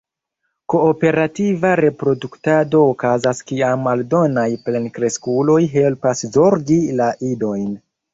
[0.73, 7.69] Kooperativa reproduktado okazas kiam aldonaj plenkreskuloj helpas zorgi la idojn.